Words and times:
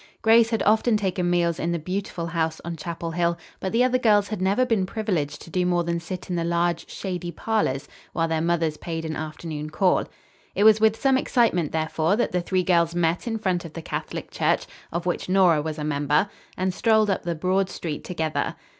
Grace 0.23 0.49
had 0.49 0.63
often 0.63 0.97
taken 0.97 1.29
meals 1.29 1.59
in 1.59 1.71
the 1.71 1.77
beautiful 1.77 2.25
house 2.25 2.59
on 2.65 2.75
Chapel 2.75 3.11
Hill, 3.11 3.37
but 3.59 3.71
the 3.71 3.83
other 3.83 3.99
girls 3.99 4.29
had 4.29 4.41
never 4.41 4.65
been 4.65 4.87
privileged 4.87 5.39
to 5.43 5.51
do 5.51 5.63
more 5.63 5.83
than 5.83 5.99
sit 5.99 6.27
in 6.27 6.35
the 6.35 6.43
large, 6.43 6.89
shady 6.89 7.31
parlors 7.31 7.87
while 8.11 8.27
their 8.27 8.41
mothers 8.41 8.77
paid 8.77 9.05
an 9.05 9.15
afternoon 9.15 9.69
call. 9.69 10.05
It 10.55 10.63
was 10.63 10.81
with 10.81 10.99
some 10.99 11.19
excitement, 11.19 11.71
therefore, 11.71 12.15
that 12.15 12.31
the 12.31 12.41
three 12.41 12.63
girls 12.63 12.95
met 12.95 13.27
in 13.27 13.37
front 13.37 13.63
of 13.63 13.73
the 13.73 13.81
Catholic 13.83 14.31
Church, 14.31 14.65
of 14.91 15.05
which 15.05 15.29
Nora 15.29 15.61
was 15.61 15.77
a 15.77 15.83
member, 15.83 16.27
and 16.57 16.73
strolled 16.73 17.11
up 17.11 17.21
the 17.21 17.35
broad 17.35 17.69
street 17.69 18.03
together. 18.03 18.55